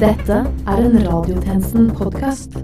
Dette 0.00 0.36
er 0.64 0.78
en 0.80 0.94
Radiotjenesten-podkast. 1.04 2.54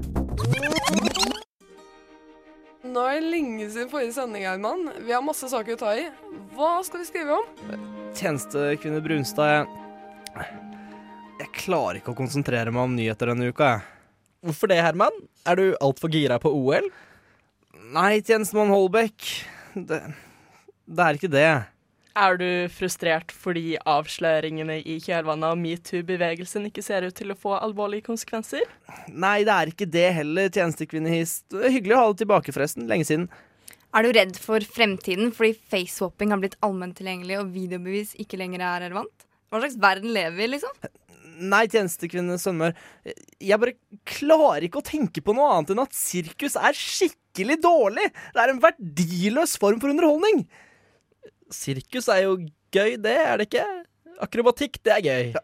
Nå 2.89 3.03
er 3.05 3.19
det 3.19 3.29
lenge 3.29 3.67
siden 3.75 3.91
forrige 3.93 4.15
sending, 4.17 4.47
Herman. 4.49 4.87
Vi 5.05 5.13
har 5.13 5.21
masse 5.21 5.51
saker 5.53 5.77
å 5.77 5.81
ta 5.83 5.91
i. 6.01 6.07
Hva 6.57 6.71
skal 6.87 7.03
vi 7.03 7.09
skrive 7.11 7.37
om? 7.37 7.77
Tjenestekvinne 8.17 9.03
Brunstad, 9.05 9.69
jeg 10.39 10.49
Jeg 11.43 11.53
klarer 11.61 12.01
ikke 12.01 12.15
å 12.15 12.21
konsentrere 12.23 12.73
meg 12.73 12.89
om 12.89 12.97
nyheter 12.97 13.35
denne 13.35 13.53
uka, 13.53 13.75
jeg. 13.75 13.85
Hvorfor 14.49 14.73
det, 14.73 14.81
Herman? 14.81 15.21
Er 15.45 15.61
du 15.61 15.67
altfor 15.85 16.09
gira 16.17 16.41
på 16.41 16.49
OL? 16.57 16.89
Nei, 17.93 18.23
tjenestemann 18.25 18.73
Holbæk. 18.73 19.29
Det, 19.77 20.01
det 20.89 21.05
er 21.05 21.21
ikke 21.21 21.35
det. 21.37 21.51
Er 22.17 22.39
du 22.41 22.49
frustrert 22.73 23.33
fordi 23.35 23.75
avsløringene 23.85 24.79
i 24.89 24.95
kjølvannet 25.05 25.51
av 25.51 25.59
metoo-bevegelsen 25.61 26.71
ikke 26.71 26.85
ser 26.85 27.05
ut 27.05 27.17
til 27.19 27.35
å 27.35 27.37
få 27.37 27.59
alvorlige 27.59 28.07
konsekvenser? 28.07 28.65
Nei, 29.13 29.43
det 29.45 29.53
er 29.53 29.73
ikke 29.73 29.89
det 29.93 30.07
heller, 30.23 30.49
tjenestekvinnehist. 30.55 31.45
Hyggelig 31.53 31.93
å 31.93 32.01
ha 32.01 32.09
det 32.15 32.23
tilbake, 32.23 32.57
forresten. 32.57 32.89
Lenge 32.89 33.05
siden. 33.09 33.29
Er 33.97 34.05
du 34.05 34.17
redd 34.17 34.41
for 34.41 34.65
fremtiden 34.65 35.29
fordi 35.37 35.55
faceswapping 35.73 36.33
har 36.33 36.41
blitt 36.41 36.57
allment 36.65 36.97
tilgjengelig 36.97 37.39
og 37.43 37.53
videobevis 37.53 38.17
ikke 38.21 38.41
lenger 38.41 38.65
er 38.65 38.87
relevant? 38.89 39.29
Hva 39.53 39.61
slags 39.61 39.77
verden 39.81 40.17
lever 40.17 40.41
vi 40.41 40.49
i, 40.49 40.53
liksom? 40.57 40.89
Nei, 41.37 41.67
tjenestekvinne 41.69 42.39
Sønmør. 42.41 42.73
Jeg 43.45 43.61
bare 43.61 43.77
klarer 44.09 44.65
ikke 44.65 44.81
å 44.81 44.89
tenke 44.89 45.21
på 45.21 45.37
noe 45.37 45.53
annet 45.53 45.75
enn 45.75 45.85
at 45.85 45.97
sirkus 45.97 46.57
er 46.57 46.77
skikkelig 46.77 47.61
dårlig. 47.61 48.09
Det 48.33 48.41
er 48.41 48.53
en 48.55 48.63
verdiløs 48.63 49.59
form 49.61 49.83
for 49.83 49.93
underholdning. 49.93 50.47
Sirkus 51.53 52.09
er 52.13 52.25
jo 52.27 52.39
gøy, 52.75 52.97
det, 53.03 53.17
er 53.23 53.39
det 53.41 53.49
ikke? 53.51 53.67
Akrobatikk, 54.25 54.79
det 54.87 54.93
er 54.95 55.03
gøy. 55.05 55.35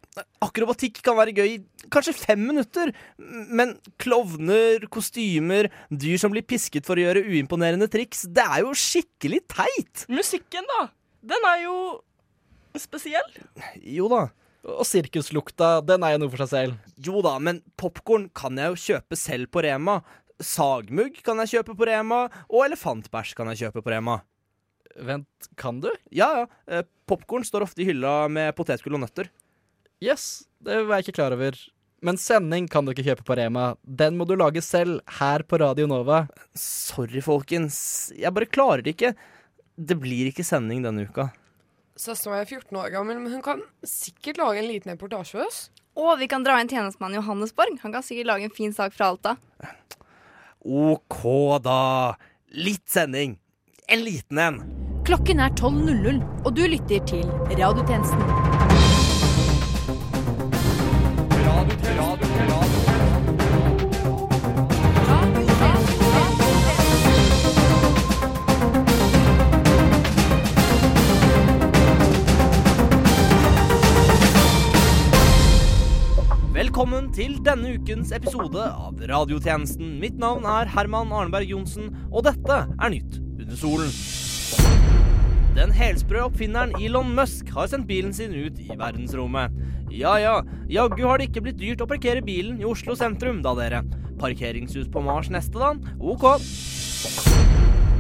Akrobatikk 0.43 1.03
kan 1.05 1.17
være 1.19 1.35
gøy 1.37 1.51
i 1.51 1.89
kanskje 1.93 2.15
fem 2.17 2.41
minutter, 2.49 2.93
men 3.19 3.75
klovner, 4.01 4.87
kostymer, 4.93 5.69
dyr 5.93 6.21
som 6.21 6.33
blir 6.33 6.47
pisket 6.49 6.89
for 6.89 6.97
å 6.97 7.05
gjøre 7.05 7.25
uimponerende 7.29 7.89
triks, 7.93 8.25
det 8.33 8.45
er 8.45 8.65
jo 8.65 8.73
skikkelig 8.77 9.43
teit. 9.53 10.07
Musikken, 10.13 10.67
da! 10.79 10.87
Den 11.23 11.45
er 11.53 11.67
jo 11.67 11.77
spesiell. 12.81 13.29
Jo 13.85 14.09
da. 14.11 14.25
Og 14.73 14.87
sirkuslukta, 14.87 15.81
den 15.85 16.05
er 16.07 16.15
jo 16.15 16.23
noe 16.23 16.33
for 16.33 16.45
seg 16.45 16.53
selv. 16.53 16.91
Jo 17.03 17.23
da, 17.25 17.37
men 17.43 17.61
popkorn 17.79 18.29
kan 18.35 18.59
jeg 18.59 18.73
jo 18.73 18.83
kjøpe 18.87 19.19
selv 19.19 19.51
på 19.53 19.65
Rema. 19.67 20.01
Sagmugg 20.43 21.21
kan 21.27 21.43
jeg 21.43 21.57
kjøpe 21.57 21.77
på 21.79 21.87
Rema, 21.91 22.25
og 22.49 22.67
elefantbæsj 22.67 23.35
kan 23.39 23.51
jeg 23.53 23.67
kjøpe 23.67 23.85
på 23.85 23.93
Rema. 23.95 24.23
Vent, 24.97 25.49
kan 25.57 25.81
du? 25.81 25.91
Ja, 26.11 26.29
ja. 26.43 26.47
Eh, 26.67 26.85
Popkorn 27.09 27.45
står 27.47 27.65
ofte 27.67 27.83
i 27.85 27.89
hylla 27.89 28.29
med 28.33 28.55
potetgull 28.57 28.97
og 28.99 29.05
nøtter. 29.05 29.31
Yes, 30.03 30.45
det 30.65 30.83
var 30.87 30.99
jeg 30.99 31.09
ikke 31.09 31.19
klar 31.21 31.37
over. 31.37 31.57
Men 32.03 32.19
sending 32.19 32.67
kan 32.71 32.85
du 32.85 32.91
ikke 32.91 33.05
kjøpe 33.07 33.27
på 33.27 33.37
Rema. 33.39 33.77
Den 33.87 34.17
må 34.19 34.27
du 34.27 34.35
lage 34.35 34.63
selv, 34.65 34.99
her 35.21 35.45
på 35.47 35.61
Radio 35.63 35.87
Nova. 35.87 36.25
Sorry, 36.59 37.23
folkens. 37.23 37.77
Jeg 38.19 38.35
bare 38.35 38.51
klarer 38.51 38.83
det 38.83 38.97
ikke. 38.97 39.13
Det 39.79 39.97
blir 40.03 40.33
ikke 40.33 40.45
sending 40.47 40.83
denne 40.83 41.07
uka. 41.07 41.29
Søstera 41.95 42.35
mi 42.35 42.41
er 42.43 42.49
14 42.49 42.81
år 42.81 42.91
gammel, 42.91 43.21
men 43.23 43.31
hun 43.37 43.45
kan 43.45 43.63
sikkert 43.87 44.41
lage 44.41 44.63
en 44.63 44.69
liten 44.71 44.95
reportasje 44.95 45.37
for 45.37 45.47
oss. 45.47 45.61
Og 45.95 46.17
vi 46.19 46.27
kan 46.33 46.43
dra 46.43 46.57
inn 46.59 46.71
tjenestemann 46.73 47.15
Johannesborg. 47.15 47.79
Han 47.85 47.95
kan 47.95 48.03
sikkert 48.03 48.31
lage 48.33 48.49
en 48.49 48.57
fin 48.57 48.75
sak 48.75 48.97
fra 48.97 49.13
Alta. 49.13 49.37
OK, 50.65 51.23
da. 51.63 52.17
Litt 52.57 52.89
sending. 52.91 53.37
En 53.93 54.01
liten 54.01 54.39
en. 54.39 54.55
Klokken 55.05 55.41
er 55.45 55.51
12.00, 55.61 56.23
og 56.47 56.55
du 56.57 56.63
lytter 56.65 57.03
til 57.05 57.27
Radiotjenesten. 57.59 58.23
Velkommen 76.55 77.11
til 77.13 77.37
denne 77.45 77.75
ukens 77.77 78.15
episode 78.17 78.65
av 78.71 79.05
Radiotjenesten. 79.11 79.99
Mitt 80.01 80.17
navn 80.17 80.49
er 80.49 80.73
Herman 80.73 81.13
Arneberg 81.13 81.53
Johnsen, 81.53 81.93
og 82.09 82.25
dette 82.31 82.63
er 82.81 82.97
Nytt 82.97 83.22
solen. 83.63 83.95
Den 85.57 85.73
helsprø 85.77 86.27
oppfinneren 86.27 86.73
Elon 86.81 87.13
Musk 87.15 87.51
har 87.53 87.69
sendt 87.69 87.89
bilen 87.91 88.15
sin 88.17 88.33
ut 88.33 88.57
i 88.63 88.73
verdensrommet. 88.73 89.53
Ja 89.93 90.15
ja, 90.17 90.39
jaggu 90.73 91.05
har 91.05 91.21
det 91.21 91.29
ikke 91.29 91.43
blitt 91.45 91.61
dyrt 91.61 91.83
å 91.85 91.89
parkere 91.91 92.25
bilen 92.25 92.57
i 92.63 92.69
Oslo 92.69 92.97
sentrum, 92.97 93.43
da 93.45 93.53
dere. 93.59 93.83
Parkeringshus 94.23 94.89
på 94.93 95.03
Mars 95.05 95.29
neste, 95.33 95.61
da? 95.61 95.75
OK. 96.01 96.25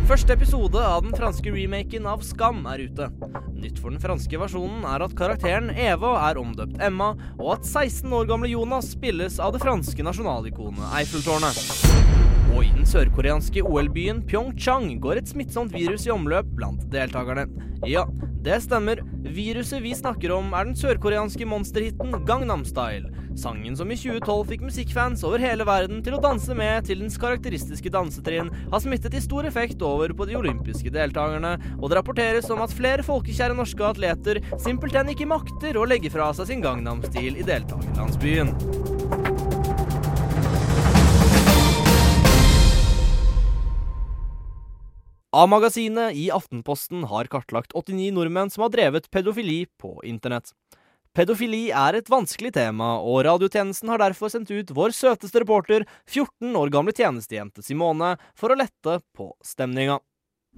Første 0.08 0.34
episode 0.34 0.80
av 0.80 1.04
den 1.04 1.12
franske 1.16 1.52
remaken 1.52 2.08
av 2.08 2.24
Skam 2.26 2.64
er 2.72 2.86
ute. 2.88 3.10
Nytt 3.52 3.78
for 3.78 3.92
den 3.92 4.00
franske 4.02 4.40
versjonen 4.40 4.86
er 4.88 5.04
at 5.04 5.14
karakteren 5.18 5.70
Eva 5.76 6.16
er 6.30 6.40
omdøpt 6.40 6.80
Emma, 6.82 7.12
og 7.38 7.58
at 7.58 7.68
16 7.68 8.08
år 8.16 8.32
gamle 8.32 8.50
Jonas 8.50 8.94
spilles 8.96 9.36
av 9.38 9.52
det 9.54 9.62
franske 9.62 10.08
nasjonalikonet 10.08 10.96
Eiffeltårnet. 11.02 11.91
Og 12.52 12.66
i 12.66 12.72
den 12.74 12.84
sørkoreanske 12.84 13.62
OL-byen 13.64 14.20
Pyeongchang 14.28 14.98
går 15.00 15.22
et 15.22 15.30
smittsomt 15.32 15.72
virus 15.72 16.04
i 16.04 16.12
omløp 16.12 16.50
blant 16.58 16.84
deltakerne. 16.92 17.46
Ja, 17.88 18.04
det 18.44 18.58
stemmer. 18.66 19.00
Viruset 19.24 19.80
vi 19.80 19.94
snakker 19.96 20.34
om, 20.36 20.52
er 20.52 20.68
den 20.68 20.76
sørkoreanske 20.76 21.48
monsterhiten 21.48 22.12
Gangnam 22.28 22.66
Style. 22.68 23.08
Sangen 23.41 23.72
som 23.78 23.88
i 23.88 23.96
2012 23.96 24.44
fikk 24.50 24.66
musikkfans 24.66 25.24
over 25.24 25.41
hele 25.41 25.64
verden 25.64 26.02
til 26.04 26.18
å 26.18 26.20
danse 26.20 26.52
med 26.58 26.84
til 26.84 27.00
dens 27.00 27.16
karakteristiske 27.16 27.92
dansetrinn, 27.94 28.52
har 28.68 28.84
smittet 28.84 29.16
i 29.16 29.24
stor 29.24 29.48
effekt 29.48 29.80
over 29.88 30.12
på 30.12 30.28
de 30.28 30.36
olympiske 30.36 30.92
deltakerne, 30.92 31.56
og 31.80 31.88
det 31.88 32.02
rapporteres 32.02 32.52
om 32.52 32.60
at 32.66 32.76
flere 32.76 33.06
folkekjære 33.06 33.56
norske 33.56 33.88
atleter 33.88 34.44
simpelthen 34.60 35.14
ikke 35.14 35.30
makter 35.32 35.80
å 35.80 35.88
legge 35.88 36.12
fra 36.12 36.28
seg 36.36 36.52
sin 36.52 36.66
Gangnam-stil 36.66 37.41
i 37.41 37.46
deltakerlandsbyen. 37.48 38.91
A-magasinet 45.32 46.12
i 46.15 46.26
Aftenposten 46.31 47.06
har 47.09 47.25
kartlagt 47.32 47.72
89 47.72 48.10
nordmenn 48.12 48.50
som 48.53 48.66
har 48.66 48.72
drevet 48.75 49.06
pedofili 49.10 49.65
på 49.81 49.94
internett. 50.04 50.50
Pedofili 51.16 51.70
er 51.72 51.97
et 51.97 52.10
vanskelig 52.12 52.50
tema, 52.53 52.98
og 53.00 53.22
radiotjenesten 53.25 53.88
har 53.88 54.03
derfor 54.03 54.28
sendt 54.32 54.53
ut 54.53 54.75
vår 54.76 54.92
søteste 54.92 55.41
reporter, 55.41 55.87
14 56.04 56.53
år 56.60 56.72
gamle 56.72 56.92
tjenestejente 56.92 57.65
Simone, 57.65 58.19
for 58.37 58.53
å 58.53 58.59
lette 58.60 58.98
på 59.16 59.31
stemninga. 59.41 60.03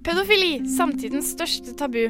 Pedofili, 0.02 0.58
samtidens 0.66 1.30
største 1.36 1.76
tabu. 1.78 2.08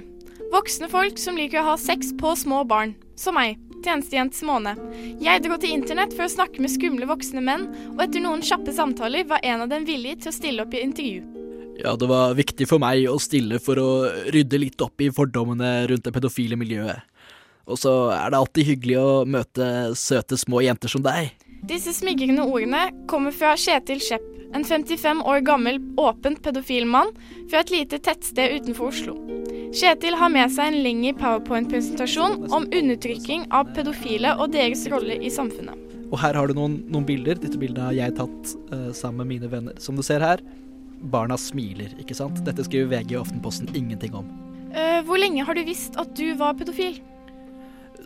Voksne 0.52 0.88
folk 0.88 1.20
som 1.20 1.36
liker 1.36 1.60
å 1.60 1.68
ha 1.74 1.78
sex 1.80 2.16
på 2.16 2.32
små 2.46 2.64
barn. 2.64 2.96
Som 3.20 3.36
meg, 3.36 3.60
tjenestejente 3.84 4.40
Simone. 4.40 4.72
Jeg 5.20 5.34
hadde 5.34 5.52
gått 5.52 5.66
til 5.68 5.76
internett 5.76 6.16
for 6.16 6.24
å 6.24 6.32
snakke 6.32 6.64
med 6.64 6.72
skumle 6.72 7.12
voksne 7.12 7.44
menn, 7.44 7.68
og 7.92 8.04
etter 8.08 8.24
noen 8.24 8.44
kjappe 8.44 8.72
samtaler 8.72 9.28
var 9.28 9.44
en 9.44 9.68
av 9.68 9.72
dem 9.76 9.84
villig 9.84 10.22
til 10.22 10.32
å 10.32 10.38
stille 10.40 10.64
opp 10.64 10.72
i 10.72 10.86
intervju. 10.88 11.43
Ja, 11.84 11.92
det 12.00 12.06
var 12.08 12.32
viktig 12.32 12.64
for 12.64 12.80
meg 12.80 13.04
å 13.12 13.18
stille 13.20 13.58
for 13.60 13.76
å 13.76 13.88
rydde 14.32 14.56
litt 14.62 14.80
opp 14.80 15.02
i 15.04 15.10
fordommene 15.12 15.82
rundt 15.90 16.06
det 16.06 16.14
pedofile 16.16 16.56
miljøet. 16.56 17.04
Og 17.68 17.76
så 17.80 17.92
er 18.14 18.32
det 18.32 18.38
alltid 18.38 18.68
hyggelig 18.70 18.96
å 19.00 19.10
møte 19.28 19.66
søte 19.96 20.38
små 20.40 20.62
jenter 20.64 20.88
som 20.88 21.04
deg. 21.04 21.34
Disse 21.68 21.92
smigrende 21.96 22.46
ordene 22.48 22.86
kommer 23.08 23.36
fra 23.36 23.52
Kjetil 23.60 24.00
Skjepp, 24.04 24.24
en 24.56 24.64
55 24.64 25.20
år 25.28 25.44
gammel 25.44 25.80
åpent 26.00 26.40
pedofil 26.44 26.88
mann 26.88 27.12
fra 27.50 27.60
et 27.60 27.72
lite 27.74 28.00
tettsted 28.00 28.62
utenfor 28.62 28.88
Oslo. 28.88 29.18
Kjetil 29.76 30.16
har 30.16 30.32
med 30.32 30.52
seg 30.56 30.70
en 30.70 30.82
lengre 30.86 31.12
powerpoint-presentasjon 31.20 32.46
om 32.48 32.68
undertrykking 32.68 33.48
av 33.52 33.72
pedofile 33.76 34.36
og 34.38 34.56
deres 34.56 34.86
rolle 34.92 35.20
i 35.20 35.32
samfunnet. 35.32 35.80
Og 36.12 36.20
her 36.22 36.36
har 36.38 36.48
du 36.48 36.56
noen, 36.56 36.78
noen 36.88 37.04
bilder. 37.08 37.40
Dette 37.40 37.58
bildet 37.58 37.82
har 37.82 37.96
jeg 37.96 38.14
tatt 38.16 38.52
uh, 38.70 38.92
sammen 38.94 39.24
med 39.24 39.34
mine 39.34 39.50
venner. 39.50 39.80
Som 39.82 39.98
du 39.98 40.04
ser 40.06 40.22
her, 40.22 40.40
barna 41.12 41.36
smiler, 41.40 41.92
ikke 42.00 42.16
sant? 42.16 42.40
Dette 42.46 42.64
skriver 42.66 42.90
VG 42.92 43.16
og 43.16 43.26
Aftenposten 43.26 43.70
ingenting 43.76 44.16
om. 44.18 44.28
Uh, 44.74 45.00
hvor 45.06 45.20
lenge 45.20 45.44
har 45.46 45.56
du 45.56 45.62
visst 45.66 45.98
at 46.00 46.10
du 46.18 46.32
var 46.38 46.56
pedofil? 46.58 46.98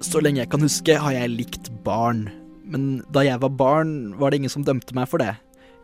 Så 0.05 0.21
lenge 0.23 0.43
jeg 0.43 0.53
kan 0.53 0.63
huske, 0.63 0.99
har 1.01 1.15
jeg 1.15 1.35
likt 1.35 1.71
barn. 1.87 2.27
Men 2.69 3.01
da 3.15 3.25
jeg 3.25 3.41
var 3.43 3.55
barn, 3.57 4.15
var 4.21 4.31
det 4.31 4.43
ingen 4.43 4.53
som 4.53 4.67
dømte 4.67 4.95
meg 4.97 5.09
for 5.11 5.23
det. 5.23 5.35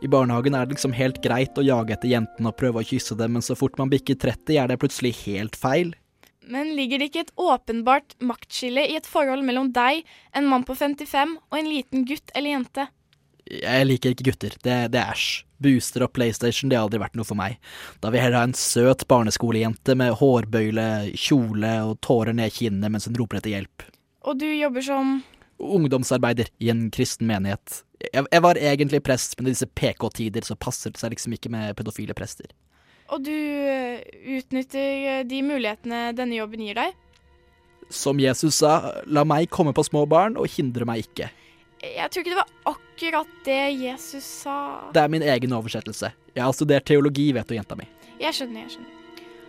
I 0.03 0.09
barnehagen 0.11 0.53
er 0.53 0.67
det 0.67 0.75
liksom 0.75 0.93
helt 0.95 1.21
greit 1.23 1.57
å 1.57 1.63
jage 1.65 1.95
etter 1.95 2.11
jentene 2.11 2.51
og 2.51 2.57
prøve 2.59 2.81
å 2.81 2.87
kysse 2.87 3.15
dem, 3.17 3.37
men 3.37 3.45
så 3.45 3.55
fort 3.57 3.79
man 3.81 3.89
bikker 3.91 4.19
30, 4.21 4.57
er 4.59 4.69
det 4.69 4.79
plutselig 4.81 5.15
helt 5.23 5.55
feil. 5.57 5.95
Men 6.45 6.75
ligger 6.77 7.01
det 7.01 7.09
ikke 7.09 7.23
et 7.25 7.33
åpenbart 7.41 8.13
maktskille 8.21 8.83
i 8.85 8.97
et 8.99 9.07
forhold 9.09 9.41
mellom 9.47 9.71
deg, 9.73 10.03
en 10.35 10.49
mann 10.51 10.65
på 10.67 10.75
55, 10.77 11.39
og 11.49 11.57
en 11.57 11.71
liten 11.71 12.05
gutt 12.05 12.35
eller 12.35 12.53
jente? 12.53 12.85
Jeg 13.45 13.85
liker 13.85 14.15
ikke 14.15 14.31
gutter, 14.31 14.55
det, 14.65 14.77
det 14.93 15.01
er 15.01 15.11
æsj. 15.13 15.43
Booster 15.61 16.03
og 16.03 16.11
PlayStation, 16.11 16.67
det 16.69 16.75
har 16.75 16.83
aldri 16.87 16.99
vært 16.99 17.15
noe 17.15 17.27
for 17.27 17.37
meg. 17.39 17.55
Da 18.03 18.09
vil 18.09 18.19
jeg 18.19 18.27
heller 18.27 18.41
ha 18.41 18.49
en 18.49 18.57
søt 18.57 19.05
barneskolejente 19.07 19.95
med 19.97 20.17
hårbøyle, 20.19 20.87
kjole 21.15 21.71
og 21.87 22.01
tårer 22.03 22.35
ned 22.35 22.51
kinnet 22.57 22.91
mens 22.91 23.07
hun 23.07 23.15
roper 23.15 23.39
etter 23.39 23.53
hjelp. 23.53 23.85
Og 24.25 24.41
du 24.41 24.49
jobber 24.49 24.83
som 24.83 25.19
ungdomsarbeider 25.61 26.49
i 26.59 26.69
en 26.73 26.89
kristen 26.91 27.29
menighet. 27.29 27.81
Jeg, 28.03 28.25
jeg 28.27 28.43
var 28.43 28.59
egentlig 28.59 29.01
prest, 29.05 29.37
men 29.37 29.47
i 29.47 29.55
disse 29.55 29.69
PK-tider 29.69 30.43
så 30.45 30.57
passer 30.59 30.91
det 30.91 30.99
seg 30.99 31.15
liksom 31.15 31.37
ikke 31.37 31.53
med 31.53 31.75
pedofile 31.79 32.17
prester. 32.17 32.49
Og 33.13 33.21
du 33.23 33.31
eh, 33.31 34.01
utnytter 34.35 35.07
eh, 35.21 35.23
de 35.29 35.41
mulighetene 35.45 36.09
denne 36.17 36.39
jobben 36.39 36.65
gir 36.65 36.77
deg. 36.79 36.95
Som 37.93 38.19
Jesus 38.19 38.59
sa, 38.63 38.79
la 39.05 39.23
meg 39.27 39.51
komme 39.53 39.75
på 39.77 39.85
små 39.85 40.07
barn 40.09 40.39
og 40.41 40.49
hindre 40.57 40.87
meg 40.89 41.05
ikke. 41.05 41.29
Jeg 41.83 42.11
tror 42.11 42.23
ikke 42.23 42.33
det 42.33 42.39
var 42.39 42.51
akkurat 42.71 43.39
det 43.45 43.63
Jesus 43.81 44.27
sa. 44.43 44.57
Det 44.95 45.01
er 45.01 45.11
min 45.11 45.25
egen 45.25 45.55
oversettelse. 45.57 46.11
Jeg 46.35 46.43
har 46.43 46.53
studert 46.55 46.85
teologi, 46.87 47.29
vet 47.35 47.47
du, 47.49 47.55
jenta 47.57 47.77
mi. 47.79 47.87
Jeg 48.19 48.35
skjønner, 48.37 48.63
jeg 48.65 48.77
skjønner. 48.77 49.01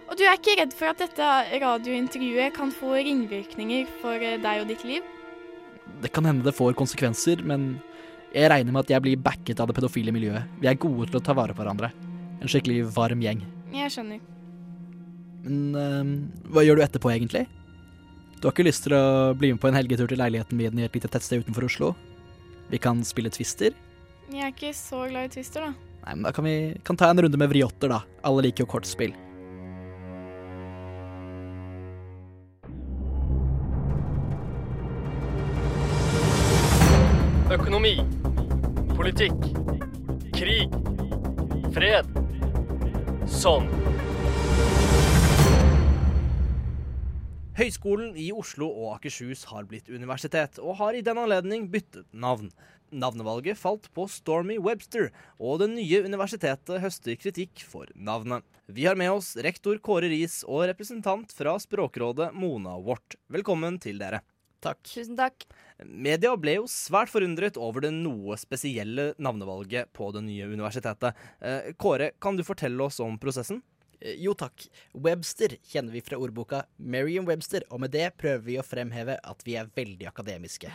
Og 0.07 0.19
du 0.19 0.23
er 0.23 0.37
ikke 0.39 0.55
redd 0.61 0.75
for 0.77 0.93
at 0.93 1.01
dette 1.03 1.29
radiointervjuet 1.63 2.55
kan 2.55 2.71
få 2.75 2.95
ringvirkninger 2.99 3.89
for 4.03 4.23
eh, 4.23 4.39
deg 4.43 4.63
og 4.63 4.71
ditt 4.71 4.85
liv? 4.87 5.07
Det 6.03 6.13
kan 6.15 6.27
hende 6.29 6.47
det 6.47 6.55
får 6.55 6.77
konsekvenser, 6.79 7.43
men 7.47 7.77
jeg 8.35 8.51
regner 8.53 8.75
med 8.75 8.85
at 8.85 8.93
jeg 8.95 9.03
blir 9.03 9.23
backet 9.23 9.59
av 9.63 9.71
det 9.71 9.77
pedofile 9.79 10.15
miljøet. 10.15 10.47
Vi 10.63 10.71
er 10.71 10.79
gode 10.79 11.09
til 11.11 11.19
å 11.19 11.25
ta 11.27 11.35
vare 11.35 11.55
på 11.57 11.63
hverandre. 11.63 11.91
En 12.39 12.51
skikkelig 12.51 12.85
varm 12.95 13.23
gjeng. 13.25 13.43
Jeg 13.75 13.95
skjønner. 13.95 14.23
Men 15.47 15.63
uh, 15.79 16.51
hva 16.53 16.67
gjør 16.67 16.79
du 16.79 16.85
etterpå, 16.87 17.11
egentlig? 17.15 17.47
Du 18.37 18.47
har 18.47 18.55
ikke 18.55 18.67
lyst 18.67 18.85
til 18.85 18.95
å 18.95 19.33
bli 19.39 19.55
med 19.55 19.63
på 19.63 19.71
en 19.71 19.79
helgetur 19.79 20.11
til 20.11 20.21
leiligheten 20.21 20.59
min 20.59 20.83
i 20.83 20.87
et 20.87 20.99
lite 20.99 21.11
tettsted 21.11 21.47
utenfor 21.47 21.67
Oslo? 21.67 21.95
Vi 22.69 22.79
kan 22.79 23.05
spille 23.05 23.31
Twister? 23.31 23.75
Jeg 24.33 24.43
er 24.43 24.51
ikke 24.51 24.73
så 24.75 25.05
glad 25.07 25.29
i 25.29 25.37
Twister, 25.37 25.69
da. 25.69 25.75
Nei, 26.07 26.15
men 26.15 26.27
da 26.27 26.33
kan 26.35 26.47
vi 26.47 26.57
kan 26.87 26.99
ta 26.99 27.11
en 27.11 27.23
runde 27.23 27.39
med 27.39 27.51
vriotter, 27.51 27.91
da. 27.91 28.03
Alle 28.27 28.49
liker 28.49 28.67
jo 28.67 28.71
kortspill. 28.71 29.15
Økonomi. 37.55 37.95
Politikk. 38.99 39.39
Krig. 40.35 40.75
Fred. 41.75 42.11
Sånn. 43.31 43.71
Høgskolen 47.57 48.11
i 48.21 48.27
Oslo 48.37 48.67
og 48.69 48.99
Akershus 48.99 49.47
har 49.49 49.65
blitt 49.65 49.87
universitet, 49.89 50.59
og 50.61 50.77
har 50.77 50.93
i 50.93 51.01
den 51.01 51.17
anledning 51.17 51.63
byttet 51.73 52.05
navn. 52.13 52.51
Navnevalget 52.93 53.57
falt 53.57 53.87
på 53.97 54.05
Stormy 54.13 54.59
Webster, 54.61 55.09
og 55.41 55.63
det 55.63 55.71
nye 55.73 56.03
universitetet 56.05 56.83
høster 56.83 57.17
kritikk 57.17 57.63
for 57.65 57.89
navnet. 57.97 58.45
Vi 58.69 58.85
har 58.85 58.99
med 59.01 59.09
oss 59.15 59.31
rektor 59.41 59.81
Kåre 59.81 60.11
Riis 60.13 60.43
og 60.45 60.67
representant 60.69 61.33
fra 61.33 61.55
Språkrådet 61.63 62.29
Mona 62.37 62.75
Wort. 62.77 63.17
Velkommen 63.33 63.81
til 63.81 64.03
dere. 64.05 64.21
Takk. 64.61 64.83
Tusen 64.91 65.17
takk. 65.17 65.47
Media 65.81 66.35
ble 66.37 66.59
jo 66.59 66.69
svært 66.69 67.09
forundret 67.09 67.57
over 67.57 67.87
det 67.87 67.95
noe 67.97 68.37
spesielle 68.37 69.15
navnevalget 69.17 69.95
på 69.97 70.11
det 70.13 70.27
nye 70.29 70.51
universitetet. 70.53 71.17
Eh, 71.41 71.73
Kåre, 71.81 72.13
kan 72.21 72.37
du 72.37 72.45
fortelle 72.45 72.85
oss 72.85 73.01
om 73.01 73.17
prosessen? 73.23 73.63
Eh, 74.01 74.17
Jo 74.23 74.35
takk. 74.35 74.67
Webster 74.93 75.57
kjenner 75.67 75.93
vi 75.93 76.01
fra 76.05 76.19
ordboka 76.21 76.65
Merriam-Webster, 76.79 77.63
og 77.71 77.81
med 77.81 77.91
det 77.95 78.11
prøver 78.19 78.45
vi 78.45 78.59
å 78.61 78.67
fremheve 78.67 79.19
at 79.23 79.43
vi 79.47 79.57
er 79.57 79.71
veldig 79.77 80.09
akademiske. 80.11 80.73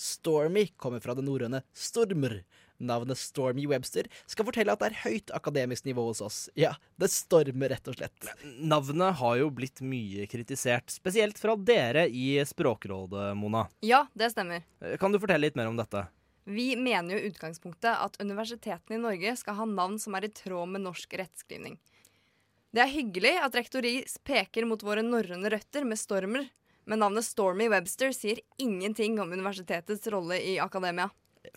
Stormy 0.00 0.66
kommer 0.80 1.00
fra 1.02 1.14
det 1.14 1.24
norrøne 1.26 1.62
stormer. 1.76 2.40
Navnet 2.80 3.18
Stormy 3.20 3.66
Webster 3.68 4.06
skal 4.24 4.46
fortelle 4.48 4.72
at 4.72 4.80
det 4.80 4.88
er 4.88 5.00
høyt 5.02 5.32
akademisk 5.36 5.84
nivå 5.84 6.06
hos 6.06 6.22
oss. 6.24 6.38
Ja, 6.56 6.70
det 6.96 7.10
stormer 7.12 7.68
rett 7.74 7.90
og 7.92 7.98
slett. 7.98 8.30
Navnet 8.64 9.18
har 9.20 9.34
jo 9.42 9.50
blitt 9.52 9.82
mye 9.84 10.24
kritisert, 10.30 10.88
spesielt 10.94 11.36
fra 11.42 11.58
dere 11.60 12.06
i 12.08 12.38
Språkrådet, 12.48 13.34
Mona. 13.36 13.66
Ja, 13.84 14.06
det 14.16 14.30
stemmer. 14.32 14.64
Eh, 14.80 14.96
Kan 14.96 15.12
du 15.12 15.20
fortelle 15.20 15.44
litt 15.44 15.60
mer 15.60 15.68
om 15.68 15.76
dette? 15.76 16.06
Vi 16.48 16.72
mener 16.80 17.14
jo 17.14 17.20
i 17.20 17.28
utgangspunktet 17.28 17.92
at 18.00 18.16
universitetene 18.22 18.96
i 18.96 19.02
Norge 19.04 19.36
skal 19.36 19.58
ha 19.60 19.66
navn 19.68 19.98
som 20.00 20.16
er 20.16 20.24
i 20.24 20.32
tråd 20.32 20.72
med 20.72 20.86
norsk 20.86 21.12
rettskrivning. 21.20 21.76
Det 22.70 22.84
er 22.84 22.92
hyggelig 22.92 23.32
at 23.42 23.56
rektor 23.58 23.82
Riis 23.82 24.14
peker 24.22 24.66
mot 24.68 24.82
våre 24.86 25.02
norrøne 25.02 25.50
røtter 25.50 25.82
med 25.82 25.98
stormer, 25.98 26.44
men 26.86 27.02
navnet 27.02 27.26
Stormy 27.26 27.66
Webster 27.70 28.12
sier 28.14 28.38
ingenting 28.62 29.18
om 29.18 29.32
universitetets 29.34 30.06
rolle 30.14 30.38
i 30.38 30.54
akademia. 30.62 31.08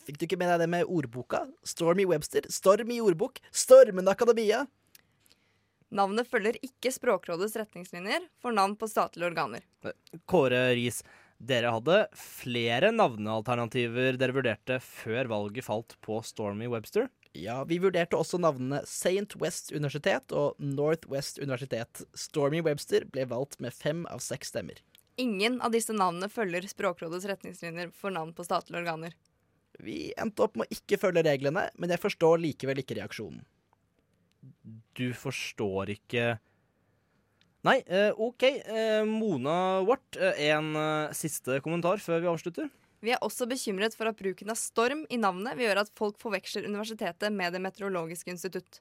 Fikk 0.02 0.18
du 0.18 0.26
ikke 0.26 0.40
med 0.42 0.50
deg 0.50 0.64
det 0.64 0.70
med 0.74 0.90
ordboka? 0.90 1.44
Stormy 1.68 2.08
Webster, 2.10 2.48
storm 2.50 2.90
i 2.96 2.98
ordbok, 3.04 3.38
stormende 3.54 4.16
akademia. 4.16 4.64
Navnet 5.94 6.26
følger 6.26 6.58
ikke 6.66 6.90
Språkrådets 6.96 7.60
retningslinjer 7.62 8.26
for 8.42 8.56
navn 8.56 8.74
på 8.80 8.90
statlige 8.90 9.30
organer. 9.30 9.62
Kåre 10.26 10.72
Riis, 10.74 11.04
dere 11.38 11.76
hadde 11.76 12.08
flere 12.18 12.90
navnealternativer 12.96 14.18
dere 14.18 14.34
vurderte 14.34 14.80
før 14.82 15.30
valget 15.30 15.70
falt 15.70 15.94
på 16.02 16.24
Stormy 16.26 16.72
Webster. 16.74 17.12
Ja, 17.34 17.64
vi 17.66 17.80
vurderte 17.82 18.18
også 18.20 18.38
navnene 18.38 18.84
St. 18.86 19.34
West 19.42 19.72
Universitet 19.74 20.34
og 20.38 20.60
Northwest 20.62 21.40
Universitet. 21.42 22.04
Stormy 22.14 22.62
Webster 22.62 23.08
ble 23.10 23.26
valgt 23.32 23.58
med 23.64 23.74
fem 23.74 24.04
av 24.14 24.22
seks 24.22 24.54
stemmer. 24.54 24.78
Ingen 25.18 25.60
av 25.66 25.74
disse 25.74 25.94
navnene 25.94 26.30
følger 26.30 26.66
Språkrådets 26.70 27.26
retningslinjer 27.30 27.90
for 27.98 28.14
navn 28.14 28.36
på 28.38 28.46
statlige 28.46 28.84
organer. 28.84 29.18
Vi 29.82 30.14
endte 30.22 30.46
opp 30.46 30.58
med 30.58 30.70
å 30.70 30.78
ikke 30.78 31.00
følge 31.02 31.26
reglene, 31.26 31.68
men 31.82 31.94
jeg 31.94 32.02
forstår 32.02 32.42
likevel 32.42 32.84
ikke 32.84 33.00
reaksjonen. 33.00 33.42
Du 34.94 35.08
forstår 35.18 35.96
ikke 35.96 36.36
Nei, 37.64 37.78
eh, 37.88 38.12
OK. 38.20 38.44
Eh, 38.44 39.06
Mona 39.08 39.82
Wart, 39.88 40.18
eh, 40.20 40.50
en 40.52 40.76
siste 41.16 41.62
kommentar 41.64 42.02
før 42.04 42.20
vi 42.20 42.28
avslutter. 42.28 42.68
Vi 43.04 43.12
er 43.12 43.20
også 43.26 43.46
bekymret 43.52 43.98
for 43.98 44.08
at 44.08 44.16
bruken 44.16 44.54
av 44.54 44.56
storm 44.56 45.04
i 45.12 45.20
navnet 45.20 45.58
vil 45.60 45.68
gjøre 45.68 45.84
at 45.84 45.92
folk 46.00 46.16
forveksler 46.22 46.70
universitetet 46.70 47.34
med 47.36 47.52
Det 47.52 47.60
meteorologiske 47.60 48.32
institutt. 48.32 48.80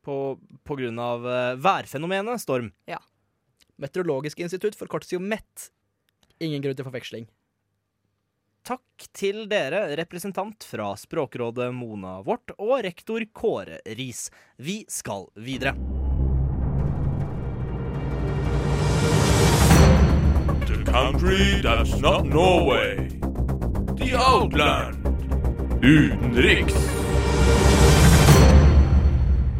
På, 0.00 0.38
på 0.64 0.76
grunn 0.78 0.96
av 1.02 1.26
eh, 1.28 1.56
værfenomenet 1.60 2.40
storm. 2.40 2.70
Ja. 2.88 3.02
Meteorologisk 3.76 4.40
institutt 4.40 4.78
forkortes 4.78 5.12
jo 5.12 5.20
MET. 5.20 5.68
Ingen 6.40 6.64
grunn 6.64 6.78
til 6.78 6.88
forveksling. 6.88 7.28
Takk 8.64 9.04
til 9.16 9.44
dere, 9.48 9.84
representant 10.00 10.64
fra 10.64 10.94
Språkrådet 10.96 11.68
Mona 11.76 12.18
Wort 12.24 12.56
og 12.56 12.80
rektor 12.84 13.24
Kåre 13.36 13.82
Riis. 13.84 14.30
Vi 14.56 14.82
skal 14.88 15.28
videre. 15.36 15.76
The 20.68 20.84
country 20.84 21.60
that's 21.60 22.00
not 22.00 22.24
Norway. 22.24 23.17
The 23.98 24.16
Outland. 24.16 25.06
Utenriks. 25.82 26.74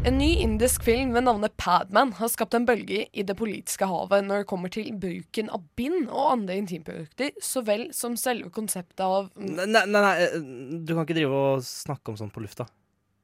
En 0.06 0.18
ny 0.18 0.28
indisk 0.36 0.82
film 0.82 1.12
ved 1.12 1.24
navnet 1.26 1.56
Padman 1.56 2.12
har 2.12 2.30
skapt 2.30 2.54
en 2.54 2.66
bølge 2.66 3.08
i 3.12 3.24
det 3.26 3.34
politiske 3.36 3.88
havet 3.90 4.22
når 4.28 4.44
det 4.44 4.48
kommer 4.52 4.70
til 4.72 4.92
bruken 4.94 5.50
av 5.50 5.64
bind 5.76 6.06
og 6.06 6.30
andre 6.36 6.60
intimprodukter, 6.62 7.34
så 7.42 7.64
vel 7.66 7.88
som 7.96 8.14
selve 8.16 8.52
konseptet 8.54 9.02
av 9.02 9.32
Nei, 9.34 9.66
nei, 9.66 9.84
nei, 9.90 10.14
eh, 10.28 10.38
du 10.38 10.94
kan 10.94 11.02
ikke 11.02 11.18
drive 11.18 11.42
og 11.42 11.66
snakke 11.66 12.14
om 12.14 12.20
sånt 12.20 12.34
på 12.34 12.44
lufta. 12.44 12.68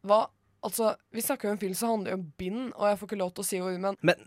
Hva? 0.02 0.24
Altså, 0.66 0.96
vi 1.14 1.22
snakker 1.22 1.48
jo 1.48 1.54
om 1.54 1.62
film 1.62 1.78
som 1.78 1.94
handler 1.94 2.18
om 2.18 2.26
bind, 2.42 2.72
og 2.74 2.90
jeg 2.90 2.98
får 2.98 3.12
ikke 3.12 3.22
lov 3.22 3.36
til 3.36 3.46
å 3.46 3.48
si 3.52 3.62
ord, 3.62 3.78
men 3.86 4.02
Men 4.02 4.26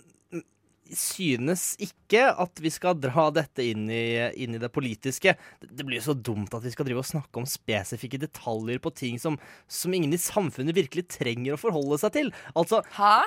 synes 0.96 1.74
ikke 1.84 2.28
at 2.30 2.62
vi 2.64 2.72
skal 2.74 3.00
dra 3.02 3.28
dette 3.36 3.66
inn 3.66 3.88
i, 3.92 4.20
inn 4.40 4.56
i 4.58 4.62
det 4.62 4.70
politiske. 4.74 5.34
Det, 5.62 5.72
det 5.72 5.86
blir 5.88 6.00
jo 6.00 6.10
så 6.10 6.16
dumt 6.16 6.54
at 6.56 6.66
vi 6.66 6.74
skal 6.74 6.88
drive 6.88 7.04
og 7.04 7.10
snakke 7.10 7.42
om 7.42 7.48
spesifikke 7.50 8.20
detaljer 8.22 8.82
på 8.84 8.94
ting 8.96 9.20
som, 9.22 9.40
som 9.68 9.96
ingen 9.96 10.16
i 10.16 10.22
samfunnet 10.22 10.78
virkelig 10.78 11.08
trenger 11.18 11.56
å 11.56 11.62
forholde 11.62 12.00
seg 12.04 12.16
til. 12.20 12.32
Altså, 12.56 12.84
Hæ? 12.98 13.18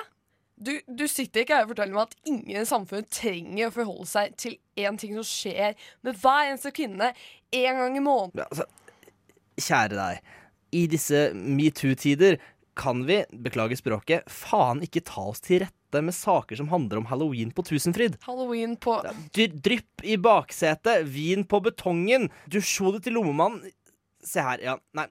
Du, 0.61 0.75
du 0.85 1.07
sitter 1.09 1.41
ikke 1.41 1.57
her 1.57 1.65
og 1.65 1.71
forteller 1.71 1.97
meg 1.97 2.11
at 2.11 2.29
ingen 2.29 2.61
i 2.61 2.67
samfunnet 2.69 3.09
trenger 3.13 3.71
å 3.71 3.73
forholde 3.73 4.05
seg 4.11 4.35
til 4.37 4.59
én 4.77 4.99
ting 5.01 5.15
som 5.17 5.25
skjer 5.25 5.73
med 6.05 6.19
hver 6.21 6.51
eneste 6.51 6.73
kvinne 6.75 7.09
én 7.49 7.81
gang 7.81 7.97
i 7.97 8.03
måneden. 8.03 8.43
ja, 8.43 8.49
altså 8.49 8.69
Kjære 9.61 9.97
deg. 9.97 10.29
I 10.71 10.85
disse 10.89 11.19
metoo-tider 11.35 12.37
kan 12.79 13.03
vi, 13.05 13.19
beklager 13.43 13.77
språket, 13.77 14.29
faen 14.31 14.81
ikke 14.85 15.03
ta 15.05 15.25
oss 15.33 15.43
til 15.43 15.65
rette 15.65 15.80
med 15.99 16.15
saker 16.15 16.55
som 16.61 16.69
handler 16.71 17.01
om 17.01 17.09
halloween 17.09 17.51
på 17.51 17.65
Tusenfryd. 17.67 18.15
Halloween 18.23 18.77
på 18.79 18.95
Dy 19.35 19.49
Drypp 19.51 20.05
i 20.07 20.15
baksetet, 20.21 21.03
vin 21.11 21.43
på 21.43 21.59
betongen, 21.67 22.29
dusjhodet 22.47 23.03
til 23.03 23.19
lommemann 23.19 23.59
Se 24.21 24.41
her, 24.45 24.61
ja, 24.61 24.75
nei. 24.93 25.07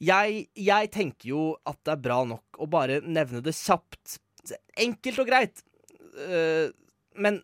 Jeg, 0.00 0.46
jeg 0.58 0.88
tenker 0.90 1.28
jo 1.28 1.42
at 1.68 1.78
det 1.86 1.92
er 1.94 2.02
bra 2.02 2.22
nok 2.26 2.58
å 2.58 2.66
bare 2.70 2.96
nevne 3.04 3.42
det 3.44 3.52
kjapt. 3.54 4.16
Enkelt 4.80 5.20
og 5.22 5.28
greit. 5.28 5.62
Uh, 6.16 6.72
men 7.14 7.42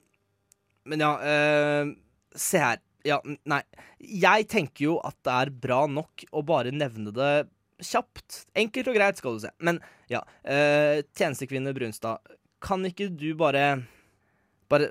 Men 0.86 1.02
ja, 1.02 1.12
Uh, 1.20 1.92
se 2.34 2.58
her. 2.62 2.80
Ja, 3.06 3.20
nei. 3.46 3.62
Jeg 4.00 4.48
tenker 4.50 4.84
jo 4.84 4.96
at 5.06 5.16
det 5.26 5.34
er 5.34 5.52
bra 5.54 5.84
nok 5.86 6.26
å 6.32 6.42
bare 6.46 6.72
nevne 6.74 7.12
det 7.14 7.46
kjapt. 7.84 8.46
Enkelt 8.56 8.88
og 8.90 8.96
greit, 8.98 9.20
skal 9.20 9.36
du 9.36 9.46
se. 9.46 9.52
Men 9.60 9.78
ja, 10.10 10.24
Uh, 10.46 11.02
tjenestekvinne 11.18 11.74
Brunstad, 11.76 12.22
kan 12.62 12.84
ikke 12.88 13.10
du 13.12 13.30
bare 13.38 13.84
Bare 14.68 14.90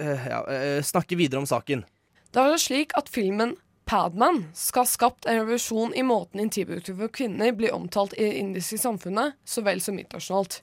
øh, 0.00 0.22
ja, 0.26 0.38
øh, 0.48 0.82
snakke 0.82 1.16
videre 1.16 1.42
om 1.42 1.46
saken? 1.46 1.84
Det 2.32 2.40
var 2.40 2.54
jo 2.54 2.58
slik 2.58 2.94
at 2.96 3.08
filmen 3.12 3.52
Padman 3.84 4.46
skal 4.56 4.86
ha 4.86 4.88
skapt 4.88 5.26
en 5.28 5.42
revolusjon 5.42 5.92
i 5.94 6.02
måten 6.02 6.40
intimprodukter 6.40 6.96
for 6.96 7.12
kvinner 7.12 7.52
blir 7.52 7.74
omtalt 7.76 8.14
i 8.16 8.24
det 8.24 8.38
indiske 8.40 8.78
samfunnet, 8.80 9.36
så 9.44 9.62
vel 9.62 9.82
som 9.84 9.98
internasjonalt. 10.00 10.62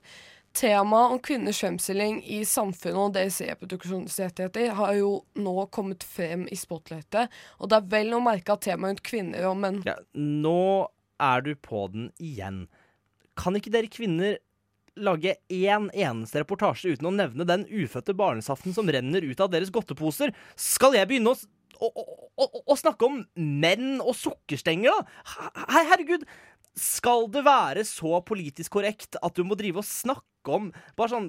Temaet 0.57 1.13
om 1.13 1.19
kvinners 1.23 1.61
fremstilling 1.61 2.17
i 2.27 2.41
samfunnet 2.45 2.99
og 2.99 3.13
deres 3.15 3.37
reproduksjonsrettigheter 3.45 4.73
har 4.75 4.97
jo 4.97 5.13
nå 5.39 5.53
kommet 5.71 6.03
frem 6.03 6.47
i 6.51 6.57
spotlightet, 6.59 7.31
og 7.61 7.71
det 7.71 7.77
er 7.77 7.91
vel 7.93 8.17
å 8.17 8.23
merke 8.25 8.57
at 8.57 8.65
temaet 8.65 8.95
rundt 8.95 9.05
kvinner 9.05 9.47
og 9.47 9.61
menn 9.61 9.79
Ja, 9.87 9.95
nå 10.17 10.89
er 11.21 11.45
du 11.45 11.53
på 11.55 11.85
den 11.93 12.09
igjen. 12.19 12.65
Kan 13.39 13.55
ikke 13.55 13.71
dere 13.71 13.91
kvinner 13.91 14.41
lage 14.99 15.35
én 15.51 15.87
eneste 15.93 16.41
reportasje 16.41 16.95
uten 16.95 17.09
å 17.09 17.15
nevne 17.15 17.47
den 17.47 17.65
ufødte 17.69 18.15
barnesaften 18.17 18.75
som 18.75 18.89
renner 18.91 19.23
ut 19.23 19.43
av 19.43 19.51
deres 19.53 19.71
godteposer? 19.73 20.33
Skal 20.59 20.97
jeg 20.97 21.09
begynne 21.09 21.33
å, 21.33 21.37
å, 21.79 21.89
å, 22.35 22.47
å, 22.65 22.77
snakke 22.79 23.07
om 23.07 23.21
menn 23.35 24.01
og 24.01 24.15
sukkerstenger, 24.19 24.91
da? 24.91 25.35
Her, 25.67 25.91
herregud! 25.93 26.27
Skal 26.77 27.25
det 27.33 27.43
være 27.43 27.83
så 27.83 28.21
politisk 28.23 28.77
korrekt 28.77 29.17
at 29.19 29.35
du 29.35 29.43
må 29.43 29.57
drive 29.59 29.81
og 29.81 29.87
snakke 29.87 30.53
om 30.55 30.69
bare 30.95 31.11
sånn 31.11 31.25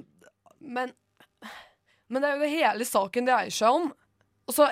Men, 0.63 0.93
men 2.07 2.23
det 2.23 2.29
er 2.29 2.37
jo 2.37 2.45
det 2.45 2.53
hele 2.53 2.87
saken 2.87 3.27
dreier 3.27 3.51
seg 3.51 3.81
om. 3.81 3.89
Og 4.43 4.55
så 4.57 4.65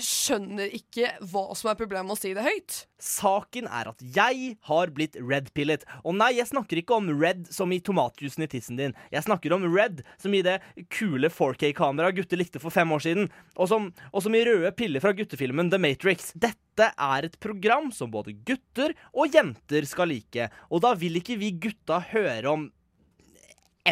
skjønner 0.00 0.70
ikke 0.72 1.10
hva 1.28 1.52
som 1.58 1.68
er 1.68 1.76
problemet 1.76 2.08
med 2.08 2.14
å 2.14 2.18
si 2.20 2.30
det 2.36 2.44
høyt. 2.46 2.76
Saken 3.02 3.66
er 3.68 3.90
at 3.90 4.00
jeg 4.00 4.54
har 4.70 4.92
blitt 4.96 5.18
red-pillet. 5.20 5.84
Og 6.00 6.16
nei, 6.16 6.30
jeg 6.38 6.48
snakker 6.48 6.80
ikke 6.80 6.96
om 6.96 7.10
red 7.12 7.44
som 7.52 7.68
i 7.74 7.80
tomatjuicen 7.84 8.46
i 8.46 8.48
tissen 8.48 8.80
din. 8.80 8.96
Jeg 9.12 9.26
snakker 9.26 9.52
om 9.52 9.66
red 9.68 10.00
som 10.20 10.32
i 10.32 10.40
det 10.46 10.56
kule 10.94 11.28
4K-kameraet 11.28 12.16
gutter 12.16 12.40
likte 12.40 12.62
for 12.62 12.72
fem 12.72 12.88
år 12.96 13.04
siden. 13.04 13.28
Og 13.60 13.68
som, 13.68 13.90
og 14.14 14.24
som 14.24 14.38
i 14.38 14.42
røde 14.48 14.72
piller 14.78 15.04
fra 15.04 15.12
guttefilmen 15.18 15.68
The 15.74 15.82
Matrix. 15.82 16.32
Dette 16.32 16.88
er 16.88 17.28
et 17.28 17.36
program 17.42 17.92
som 17.92 18.12
både 18.14 18.32
gutter 18.48 18.96
og 19.12 19.36
jenter 19.36 19.84
skal 19.88 20.08
like. 20.08 20.48
Og 20.72 20.86
da 20.86 20.94
vil 20.96 21.20
ikke 21.20 21.36
vi 21.36 21.52
gutta 21.68 22.00
høre 22.14 22.54
om 22.54 22.70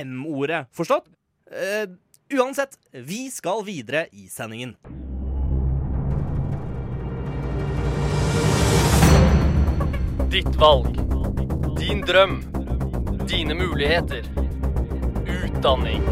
M-ordet. 0.00 0.64
Forstått? 0.76 1.12
Uh, 1.52 1.93
uansett, 2.33 2.81
vi 3.05 3.26
skal 3.33 3.61
videre 3.69 4.09
i 4.16 4.31
sendingen. 4.33 4.75
Ditt 10.30 10.56
valg. 10.59 10.97
Din 11.78 12.00
drøm. 12.02 12.40
Dine 13.30 13.54
muligheter. 13.54 14.25
Utdanning. 15.30 16.02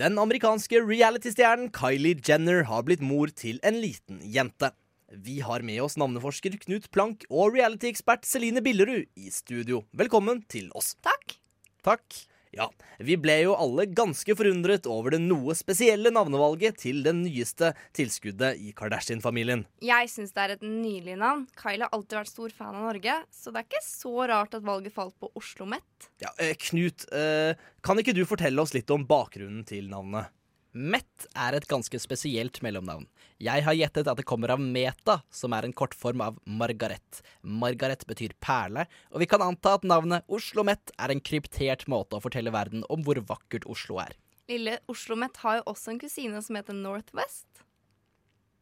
Den 0.00 0.16
amerikanske 0.18 0.80
reality-stjernen 0.80 1.68
Kylie 1.76 2.16
Jenner 2.24 2.64
har 2.70 2.86
blitt 2.88 3.04
mor 3.04 3.28
til 3.36 3.60
en 3.60 3.76
liten 3.82 4.22
jente. 4.24 4.72
Vi 5.12 5.42
har 5.44 5.60
med 5.60 5.84
oss 5.84 5.98
navneforsker 6.00 6.56
Knut 6.64 6.88
Plank 6.94 7.28
og 7.28 7.52
reality-ekspert 7.58 8.24
Celine 8.24 8.64
Billerud 8.64 9.10
i 9.12 9.28
studio. 9.28 9.84
Velkommen 9.92 10.40
til 10.48 10.72
oss. 10.72 10.94
Takk. 11.04 11.36
Takk. 11.84 12.22
Ja, 12.50 12.66
vi 12.98 13.14
ble 13.20 13.36
jo 13.44 13.52
alle 13.54 13.84
ganske 13.94 14.34
forundret 14.34 14.88
over 14.90 15.14
det 15.14 15.20
noe 15.22 15.54
spesielle 15.54 16.10
navnevalget 16.10 16.80
til 16.82 17.04
det 17.04 17.12
nyeste 17.14 17.70
tilskuddet 17.94 18.58
i 18.58 18.72
Kardashian-familien. 18.76 19.62
Jeg 19.86 20.10
syns 20.10 20.34
det 20.34 20.42
er 20.42 20.54
et 20.56 20.64
nydelig 20.66 21.14
navn. 21.20 21.44
Kyle 21.54 21.86
har 21.86 21.94
alltid 21.94 22.18
vært 22.18 22.32
stor 22.32 22.56
fan 22.56 22.74
av 22.74 22.88
Norge, 22.88 23.20
så 23.30 23.54
det 23.54 23.62
er 23.62 23.68
ikke 23.68 23.84
så 23.86 24.26
rart 24.32 24.58
at 24.58 24.66
valget 24.66 24.96
falt 24.96 25.14
på 25.22 25.30
Oslo 25.38 25.68
Met. 25.70 26.10
Ja, 26.24 26.34
eh, 26.42 26.56
Knut, 26.58 27.06
eh, 27.14 27.54
kan 27.86 28.02
ikke 28.02 28.16
du 28.18 28.24
fortelle 28.26 28.62
oss 28.62 28.74
litt 28.74 28.90
om 28.90 29.06
bakgrunnen 29.06 29.62
til 29.68 29.86
navnet? 29.92 30.34
Met 30.70 31.26
er 31.34 31.56
et 31.56 31.66
ganske 31.66 31.98
spesielt 31.98 32.60
mellomnavn. 32.62 33.08
Jeg 33.42 33.64
har 33.66 33.74
gjettet 33.74 34.06
at 34.06 34.20
det 34.20 34.26
kommer 34.28 34.52
av 34.54 34.60
meta, 34.62 35.16
som 35.34 35.54
er 35.56 35.66
en 35.66 35.74
kortform 35.74 36.22
av 36.22 36.36
Margaret. 36.46 37.22
Margaret 37.42 38.04
betyr 38.06 38.36
perle, 38.38 38.84
og 39.10 39.22
vi 39.22 39.26
kan 39.30 39.42
anta 39.42 39.74
at 39.74 39.86
navnet 39.88 40.28
Oslo 40.30 40.62
Met 40.66 40.92
er 40.94 41.10
en 41.10 41.22
kryptert 41.24 41.88
måte 41.90 42.18
å 42.18 42.22
fortelle 42.22 42.54
verden 42.54 42.84
om 42.88 43.02
hvor 43.02 43.18
vakkert 43.18 43.66
Oslo 43.66 43.98
er. 43.98 44.14
Lille 44.50 44.78
Oslo 44.90 45.18
Met 45.18 45.42
har 45.42 45.58
jo 45.58 45.66
også 45.72 45.94
en 45.94 46.00
kusine 46.02 46.44
som 46.44 46.58
heter 46.58 46.76
Northwest. 46.76 47.48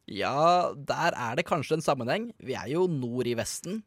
Ja, 0.09 0.73
der 0.73 1.13
er 1.13 1.37
det 1.37 1.45
kanskje 1.45 1.77
en 1.77 1.85
sammenheng. 1.85 2.31
Vi 2.41 2.55
er 2.57 2.71
jo 2.73 2.87
nord 2.89 3.29
i 3.29 3.35
Vesten. 3.37 3.83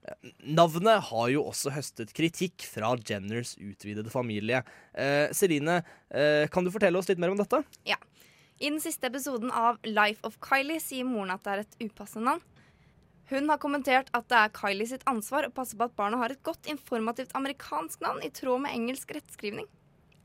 Navnet 0.46 1.08
har 1.10 1.32
jo 1.34 1.48
også 1.50 1.74
høstet 1.74 2.13
kritikk 2.13 2.62
fra 2.70 2.94
Jenners 3.01 3.56
utvidede 3.58 4.13
familie. 4.13 4.62
Eh, 4.94 5.34
Celine, 5.34 5.82
eh, 6.13 6.46
kan 6.54 6.63
du 6.63 6.70
fortelle 6.70 7.01
oss 7.01 7.10
litt 7.10 7.18
mer 7.18 7.34
om 7.34 7.42
dette? 7.42 7.63
Ja. 7.90 7.98
I 8.62 8.70
den 8.70 8.82
siste 8.82 9.08
episoden 9.10 9.50
av 9.51 9.80
Life 9.89 10.22
of 10.27 10.36
Kylie 10.46 10.77
sier 10.77 11.08
moren 11.08 11.34
at 11.34 11.41
det 11.41 11.53
er 11.53 11.62
et 11.63 11.77
upassende 11.82 12.27
navn. 12.27 12.44
Hun 13.32 13.48
har 13.50 13.58
kommentert 13.63 14.12
at 14.13 14.27
det 14.30 14.38
er 14.38 14.51
Kylie 14.53 14.86
sitt 14.86 15.06
ansvar 15.10 15.48
å 15.48 15.53
passe 15.56 15.77
på 15.80 15.88
at 15.88 15.96
barna 15.98 16.20
har 16.22 16.34
et 16.34 16.44
godt 16.46 16.70
informativt 16.70 17.34
amerikansk 17.38 18.03
navn 18.06 18.22
i 18.22 18.30
tråd 18.30 18.62
med 18.62 18.75
engelsk 18.75 19.15
rettskrivning. 19.18 19.65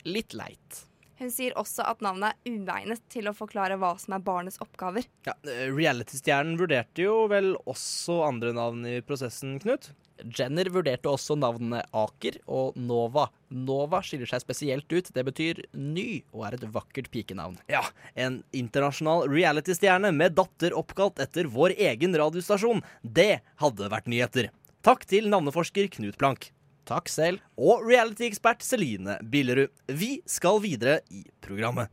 Litt 0.04 0.36
leit. 0.36 0.82
Hun 1.16 1.32
sier 1.32 1.56
også 1.56 1.86
at 1.88 2.02
navnet 2.04 2.36
er 2.44 2.58
uegnet 2.58 3.00
til 3.08 3.30
å 3.30 3.32
forklare 3.32 3.78
hva 3.80 3.94
som 4.02 4.18
er 4.18 4.26
barnets 4.26 4.60
oppgaver. 4.60 5.06
Ja, 5.24 5.32
eh, 5.48 5.70
Reality-stjernen 5.72 6.58
vurderte 6.60 7.06
jo 7.06 7.22
vel 7.32 7.54
også 7.64 8.18
andre 8.26 8.52
navn 8.52 8.84
i 8.84 8.98
prosessen, 9.00 9.56
Knut? 9.64 9.94
Jenner 10.20 10.68
vurderte 10.74 11.08
også 11.08 11.38
navnene 11.40 11.86
Aker 11.96 12.42
og 12.52 12.76
Nova. 12.76 13.30
Nova 13.50 14.02
skiller 14.04 14.28
seg 14.30 14.42
spesielt 14.42 14.90
ut. 14.92 15.12
Det 15.14 15.24
betyr 15.26 15.62
ny 15.72 16.22
og 16.34 16.46
er 16.48 16.58
et 16.58 16.66
vakkert 16.74 17.10
pikenavn. 17.12 17.58
Ja, 17.70 17.84
en 18.14 18.42
internasjonal 18.56 19.28
reality-stjerne 19.30 20.12
med 20.16 20.36
datter 20.38 20.76
oppkalt 20.76 21.22
etter 21.22 21.50
vår 21.50 21.76
egen 21.78 22.16
radiostasjon. 22.16 22.82
Det 23.02 23.40
hadde 23.62 23.90
vært 23.92 24.10
nyheter. 24.10 24.50
Takk 24.86 25.06
til 25.08 25.30
navneforsker 25.32 25.88
Knut 25.96 26.18
Plank. 26.20 26.52
Takk 26.86 27.10
selv. 27.10 27.42
Og 27.58 27.82
reality-ekspert 27.88 28.62
Celine 28.62 29.18
Billerud. 29.26 29.72
Vi 29.90 30.20
skal 30.30 30.60
videre 30.62 31.00
i 31.10 31.24
programmet. 31.42 31.90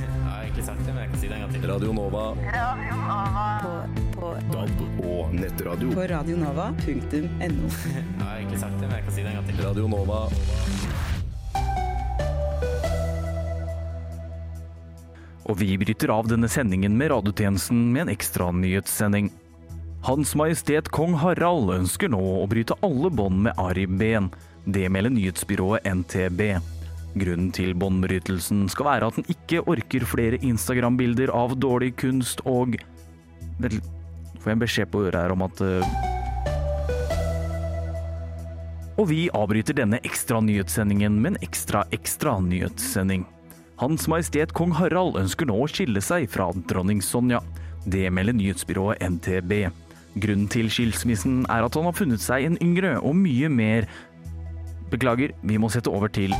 Jeg 0.00 0.08
har 0.26 0.42
egentlig 0.42 0.64
sagt 0.66 0.82
det, 0.82 0.90
men 0.94 1.04
jeg 1.04 1.12
kan 1.12 1.20
si 1.22 1.30
det 1.30 1.36
en 1.38 1.44
gang 1.44 1.54
til. 1.54 1.68
Radio 1.70 1.94
Nova. 1.94 2.24
På, 4.16 4.34
DAB 4.50 4.82
og 5.06 5.34
nettradio. 5.38 5.94
på 5.94 6.10
radionova.no. 6.10 7.70
Egentlig 8.50 8.66
sagt 8.66 8.80
det, 8.80 8.86
men 8.88 8.96
jeg 8.96 9.04
kan 9.06 9.14
si 9.14 9.22
det 9.22 9.30
en 9.30 9.36
gang 9.38 9.46
til. 9.46 9.58
Radio 9.62 9.84
Nova. 9.86 10.16
Og 15.46 15.58
vi 15.60 15.76
bryter 15.78 16.10
av 16.10 16.26
denne 16.32 16.50
sendingen 16.50 16.96
med 16.98 17.12
radiotjenesten 17.12 17.84
med 17.94 18.08
en 18.08 18.12
ekstra 18.16 18.50
nyhetssending. 18.50 19.30
Hans 20.02 20.34
Majestet 20.34 20.90
Kong 20.90 21.14
Harald 21.22 21.70
ønsker 21.76 22.10
nå 22.10 22.24
å 22.40 22.50
bryte 22.50 22.74
alle 22.82 23.14
bånd 23.14 23.44
med 23.46 23.54
Ariben. 23.54 24.32
Det 24.66 24.88
melder 24.90 25.14
nyhetsbyrået 25.14 25.86
NTB. 25.86 26.42
Grunnen 27.22 27.54
til 27.54 27.78
båndbrytelsen 27.78 28.66
skal 28.74 28.90
være 28.96 29.12
at 29.12 29.20
den 29.20 29.30
ikke 29.30 29.62
orker 29.62 30.10
flere 30.10 30.42
Instagram-bilder 30.42 31.30
av 31.30 31.54
dårlig 31.54 31.94
kunst 32.02 32.42
og 32.42 32.80
Vel, 33.60 33.78
får 34.40 34.48
jeg 34.48 34.56
en 34.56 34.62
beskjed 34.64 34.88
på 34.90 35.06
øret 35.06 35.20
her 35.20 35.38
om 35.38 35.42
at 35.44 35.60
eh, 35.62 36.09
Og 39.00 39.06
vi 39.08 39.30
avbryter 39.32 39.78
denne 39.78 39.96
ekstra 40.04 40.42
nyhetssendingen 40.44 41.14
med 41.24 41.32
en 41.32 41.44
ekstra 41.46 41.86
ekstra 41.96 42.34
nyhetssending. 42.44 43.22
Hans 43.80 44.04
Majestet 44.12 44.52
Kong 44.52 44.74
Harald 44.76 45.16
ønsker 45.16 45.48
nå 45.48 45.56
å 45.56 45.68
skille 45.72 46.02
seg 46.04 46.26
fra 46.28 46.50
dronning 46.68 47.00
Sonja. 47.00 47.40
Det 47.88 48.10
melder 48.12 48.36
nyhetsbyrået 48.36 49.00
NTB. 49.00 49.54
Grunnen 50.20 50.50
til 50.52 50.68
skilsmissen 50.68 51.46
er 51.48 51.64
at 51.64 51.80
han 51.80 51.88
har 51.88 51.96
funnet 51.96 52.20
seg 52.20 52.44
en 52.44 52.60
yngre 52.60 52.98
og 52.98 53.16
mye 53.16 53.48
mer 53.48 53.88
Beklager, 54.92 55.32
vi 55.46 55.56
må 55.56 55.70
sette 55.72 55.88
over 55.88 56.10
til 56.12 56.34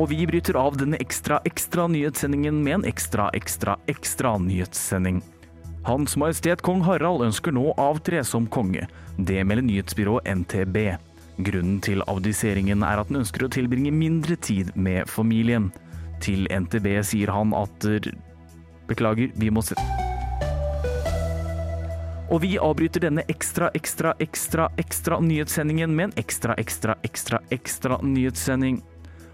Og 0.00 0.08
vi 0.10 0.24
bryter 0.26 0.58
av 0.58 0.80
denne 0.80 0.98
ekstra 1.04 1.38
ekstra 1.46 1.86
nyhetssendingen 1.92 2.58
med 2.64 2.80
en 2.80 2.88
ekstra 2.90 3.28
ekstra 3.38 3.76
ekstra 3.92 4.34
nyhetssending. 4.40 5.20
Hans 5.88 6.18
Majestet 6.20 6.60
Kong 6.60 6.82
Harald 6.84 7.22
ønsker 7.24 7.54
nå 7.56 7.70
avtre 7.80 8.20
som 8.20 8.44
konge. 8.52 8.82
Det 9.16 9.40
melder 9.48 9.64
nyhetsbyrået 9.64 10.26
NTB. 10.28 10.76
Grunnen 11.46 11.78
til 11.80 12.02
abdiseringen 12.04 12.84
er 12.84 13.00
at 13.00 13.08
han 13.08 13.22
ønsker 13.22 13.46
å 13.46 13.48
tilbringe 13.54 13.94
mindre 13.96 14.36
tid 14.36 14.74
med 14.76 15.08
familien. 15.08 15.70
Til 16.20 16.44
NTB 16.52 16.90
sier 17.08 17.32
han 17.32 17.56
at 17.56 17.88
eh, 17.88 18.10
Beklager, 18.90 19.32
vi 19.40 19.48
må 19.48 19.64
se... 19.64 19.78
Og 22.28 22.42
vi 22.44 22.58
avbryter 22.60 23.06
denne 23.06 23.24
ekstra, 23.32 23.70
ekstra, 23.72 24.12
ekstra, 24.20 24.68
ekstra 24.76 25.22
nyhetssendingen 25.24 25.96
med 25.96 26.10
en 26.10 26.16
ekstra, 26.20 26.52
ekstra, 26.60 26.98
ekstra, 27.08 27.40
ekstra 27.56 27.96
nyhetssending. 28.04 28.82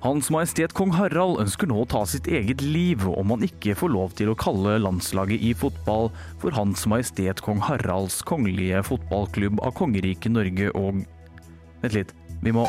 Hans 0.05 0.29
Majestet 0.29 0.75
Kong 0.77 0.91
Harald 0.93 1.39
ønsker 1.41 1.65
nå 1.71 1.79
å 1.81 1.87
ta 1.89 2.03
sitt 2.05 2.27
eget 2.29 2.61
liv 2.61 3.07
om 3.09 3.31
han 3.33 3.47
ikke 3.47 3.73
får 3.73 3.89
lov 3.89 4.11
til 4.19 4.29
å 4.29 4.35
kalle 4.37 4.75
landslaget 4.85 5.41
i 5.41 5.55
fotball 5.57 6.11
for 6.43 6.53
Hans 6.53 6.83
Majestet 6.93 7.41
Kong 7.41 7.63
Haralds 7.65 8.19
kongelige 8.29 8.83
fotballklubb 8.85 9.63
av 9.65 9.73
kongeriket 9.81 10.35
Norge 10.37 10.69
og 10.77 11.01
Vent 11.81 11.97
litt, 11.97 12.13
vi 12.45 12.53
må 12.53 12.67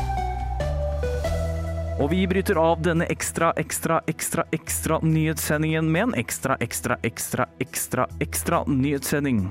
Og 1.99 2.07
vi 2.15 2.23
bryter 2.23 2.55
av 2.55 2.79
denne 2.87 3.03
ekstra, 3.11 3.51
ekstra, 3.59 3.99
ekstra, 4.07 4.47
ekstra 4.55 5.03
nyhetssendingen 5.03 5.91
med 5.91 6.07
en 6.07 6.17
ekstra, 6.23 6.55
ekstra, 6.63 7.01
ekstra, 7.03 7.51
ekstra, 7.59 8.07
ekstra 8.23 8.63
nyhetssending. 8.71 9.49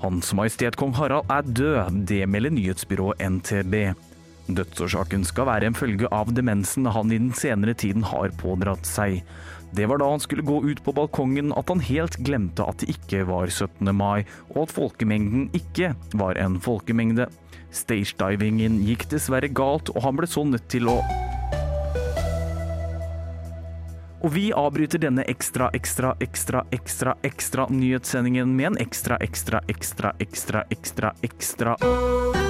Hans 0.00 0.32
Majestet 0.32 0.80
Kong 0.80 0.96
Harald 0.96 1.28
er 1.28 1.44
død, 1.44 2.06
det 2.08 2.24
melder 2.24 2.56
nyhetsbyrået 2.56 3.20
NTB. 3.20 4.07
Dødsårsaken 4.48 5.26
skal 5.28 5.48
være 5.48 5.68
en 5.68 5.76
følge 5.76 6.08
av 6.14 6.30
demensen 6.32 6.88
han 6.88 7.12
i 7.12 7.20
den 7.20 7.34
senere 7.36 7.74
tiden 7.76 8.06
har 8.08 8.32
pådratt 8.40 8.88
seg. 8.88 9.20
Det 9.76 9.84
var 9.90 10.00
da 10.00 10.08
han 10.08 10.22
skulle 10.24 10.46
gå 10.46 10.62
ut 10.64 10.80
på 10.84 10.94
balkongen 10.96 11.52
at 11.52 11.68
han 11.68 11.84
helt 11.84 12.16
glemte 12.24 12.64
at 12.64 12.80
det 12.80 12.94
ikke 12.94 13.26
var 13.28 13.52
17. 13.52 13.92
mai, 13.92 14.24
og 14.54 14.64
at 14.64 14.72
folkemengden 14.72 15.50
ikke 15.56 15.92
var 16.16 16.40
en 16.40 16.56
folkemengde. 16.64 17.28
Stagedivingen 17.68 18.80
gikk 18.86 19.10
dessverre 19.12 19.52
galt, 19.52 19.92
og 19.92 20.00
han 20.06 20.16
ble 20.16 20.30
så 20.30 20.46
nødt 20.48 20.70
til 20.72 20.88
å 20.88 21.02
Og 24.18 24.32
vi 24.34 24.48
avbryter 24.50 24.98
denne 24.98 25.22
ekstra, 25.30 25.68
ekstra, 25.76 26.16
ekstra, 26.24 26.64
ekstra, 26.74 27.14
ekstra 27.22 27.68
nyhetssendingen 27.70 28.56
med 28.56 28.72
en 28.72 28.80
ekstra, 28.88 29.20
ekstra, 29.22 29.62
ekstra, 29.70 30.16
ekstra, 30.24 30.64
ekstra, 30.74 31.14
ekstra 31.22 32.47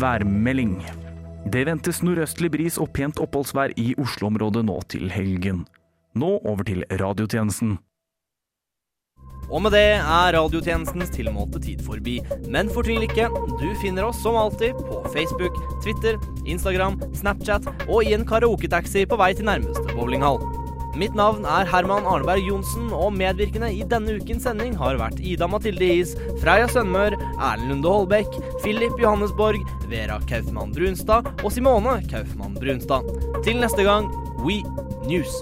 Værmelding. 0.00 0.76
Det 1.50 1.64
ventes 1.66 1.98
nordøstlig 2.06 2.50
bris 2.54 2.76
og 2.78 2.92
pent 2.94 3.18
oppholdsvær 3.22 3.72
i 3.80 3.94
Oslo-området 3.98 4.62
nå 4.68 4.76
til 4.92 5.10
helgen. 5.10 5.64
Nå 6.14 6.28
over 6.46 6.62
til 6.68 6.84
radiotjenesten. 7.00 7.78
Og 9.48 9.62
med 9.64 9.72
det 9.74 9.96
er 9.96 10.36
radiotjenestens 10.36 11.10
tilmålte 11.14 11.62
tid 11.64 11.82
forbi. 11.86 12.18
Men 12.52 12.70
fortvil 12.70 13.08
ikke, 13.08 13.30
du 13.58 13.66
finner 13.82 14.06
oss 14.10 14.20
som 14.22 14.36
alltid 14.38 14.76
på 14.76 15.00
Facebook, 15.14 15.56
Twitter, 15.82 16.20
Instagram, 16.46 17.00
Snapchat 17.16 17.66
og 17.88 18.04
i 18.04 18.14
en 18.14 18.28
karaoketaxi 18.28 19.06
på 19.08 19.18
vei 19.18 19.32
til 19.34 19.48
nærmeste 19.48 19.96
bowlinghall. 19.96 20.42
Mitt 20.98 21.14
navn 21.14 21.44
er 21.46 21.68
Herman 21.70 22.06
Arneberg 22.10 22.42
Johnsen, 22.42 22.88
og 22.90 23.12
medvirkende 23.14 23.68
i 23.70 23.84
denne 23.86 24.16
ukens 24.18 24.42
sending 24.48 24.74
har 24.80 24.98
vært 24.98 25.20
Ida 25.22 25.46
Mathilde 25.46 25.86
Is, 26.00 26.16
Freya 26.40 26.66
Sønmør, 26.72 27.14
Erlend 27.36 27.70
Lunde 27.70 27.92
Holbæk, 27.94 28.40
Philip 28.64 28.98
Johannesborg, 28.98 29.62
Vera 29.86 30.18
Kaufmann 30.26 30.74
Brunstad 30.74 31.30
og 31.44 31.54
Simone 31.54 32.00
Kaufmann 32.10 32.58
Brunstad. 32.58 33.06
Til 33.46 33.62
neste 33.62 33.86
gang, 33.86 34.10
We 34.42 34.64
News. 35.06 35.38